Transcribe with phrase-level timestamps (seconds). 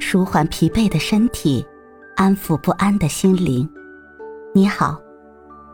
[0.00, 1.64] 舒缓疲惫的身体，
[2.16, 3.68] 安抚不安的心灵。
[4.54, 4.98] 你好，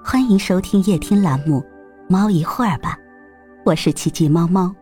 [0.02, 1.60] 欢迎收听夜听栏目
[2.08, 2.96] 《猫一会儿吧》，
[3.64, 4.74] 我是奇迹猫猫。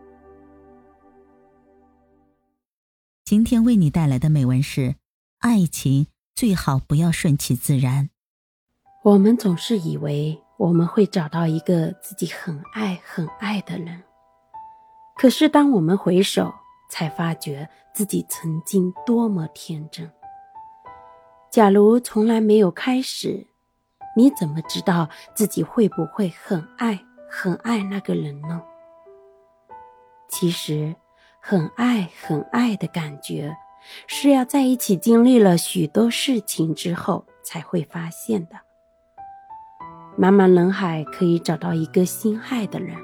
[3.25, 4.95] 今天为你带来的美文是：
[5.39, 8.09] 爱情最好不要顺其自然。
[9.03, 14.01] 我们总是以为我们会找到一个自己很爱很爱的人，
[15.17, 16.53] 可是当我们回首，
[16.93, 20.07] 才发觉自己曾经多么天真。
[21.49, 23.47] 假如从来没有开始，
[24.15, 28.61] 你怎么知道自己会不会很爱很爱那个人呢？
[30.29, 30.95] 其实，
[31.39, 33.57] 很爱很爱的感觉，
[34.05, 38.55] 是要在一起经历了许多事情之后才会发现的。
[40.15, 42.95] 茫茫人海可以找到一个心爱的人，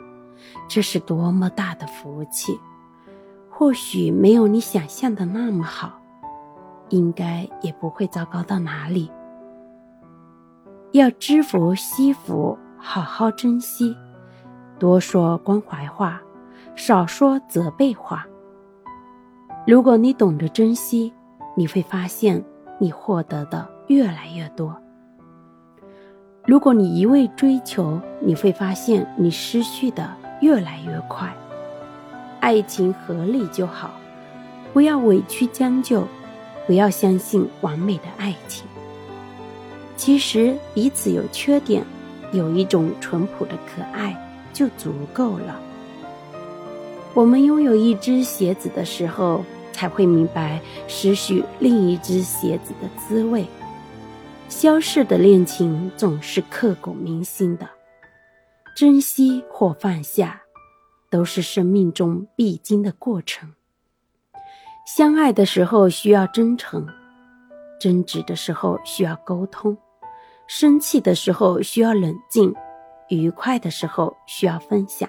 [0.67, 2.59] 这是多么大的福气！
[3.59, 5.99] 或许没有你想象的那么好，
[6.88, 9.12] 应该也不会糟糕到哪里。
[10.93, 13.93] 要知福惜福，好好珍惜，
[14.79, 16.21] 多说关怀话，
[16.74, 18.26] 少说责备话。
[19.68, 21.12] 如果你懂得珍惜，
[21.54, 22.41] 你会发现
[22.77, 24.73] 你获得的越来越多；
[26.46, 31.29] 如果你一味追求，你会发现你失去的越来越快。
[32.40, 33.91] 爱情合理就好，
[34.73, 36.07] 不要委屈将就，
[36.65, 38.65] 不要相信完美的爱情。
[39.98, 41.84] 其实彼此有缺点，
[42.32, 44.15] 有一种淳朴的可爱
[44.54, 45.60] 就足够了。
[47.13, 53.45] 我们拥有一只鞋子的时候，才会明白失去另一只鞋子的滋味。
[54.48, 57.67] 消逝的恋情总是刻骨铭心的，
[58.76, 60.41] 珍惜或放下。
[61.10, 63.54] 都是生命中必经的过程。
[64.85, 66.88] 相爱的时候需要真诚，
[67.79, 69.78] 争执的时候需要沟通，
[70.47, 72.53] 生气的时候需要冷静，
[73.09, 75.07] 愉快的时候需要分享，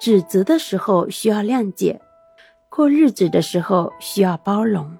[0.00, 2.00] 指责的时候需要谅解，
[2.68, 4.96] 过日子的时候需要包容。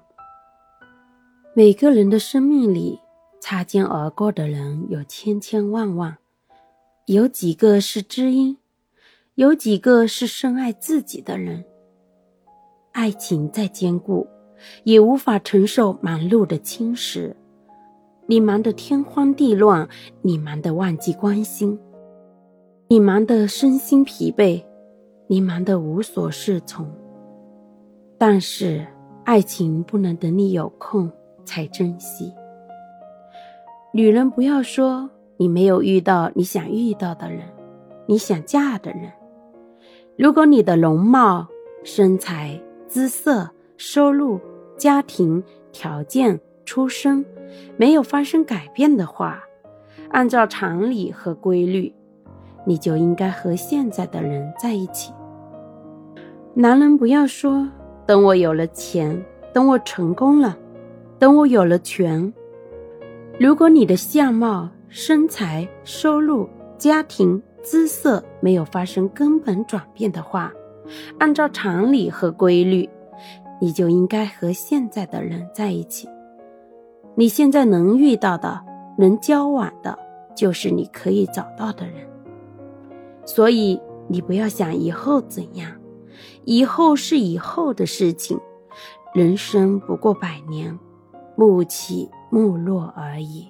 [1.53, 2.99] 每个人的生命里，
[3.41, 6.17] 擦肩而过的人有千千万万，
[7.05, 8.57] 有几个是知音？
[9.37, 11.63] 有几个是深爱自己的人？
[12.91, 14.25] 爱情再坚固，
[14.83, 17.31] 也无法承受忙碌的侵蚀。
[18.25, 19.87] 你忙得天荒地乱，
[20.23, 21.77] 你忙得忘记关心，
[22.87, 24.59] 你忙得身心疲惫，
[25.27, 26.91] 你忙得无所适从。
[28.17, 28.83] 但是，
[29.23, 31.11] 爱情不能等你有空
[31.45, 32.33] 才珍惜。
[33.93, 37.43] 女人不要说你没有遇到你想遇到的人，
[38.07, 39.11] 你想嫁的人。
[40.17, 41.45] 如果你的容貌、
[41.83, 43.47] 身材、姿色、
[43.77, 44.41] 收入、
[44.75, 47.23] 家庭条件、出身
[47.77, 49.39] 没有发生改变的话，
[50.09, 51.93] 按照常理和规律，
[52.65, 55.13] 你就应该和现在的人在一起。
[56.55, 57.69] 男人不要说
[58.07, 59.23] 等我有了钱，
[59.53, 60.57] 等我成功了，
[61.19, 62.33] 等我有了权。
[63.39, 66.49] 如果你的相貌、身材、收入、
[66.79, 67.39] 家庭，
[67.69, 70.53] 姿色没有发生根本转变的话，
[71.19, 72.89] 按照常理和规律，
[73.59, 76.07] 你就应该和现在的人在一起。
[77.15, 78.63] 你现在能遇到的、
[78.97, 79.99] 能交往的，
[80.33, 82.07] 就是你可以找到的人。
[83.25, 85.69] 所以你不要想以后怎样，
[86.45, 88.39] 以后是以后的事情。
[89.13, 90.79] 人生不过百年，
[91.35, 93.49] 暮起暮落而已。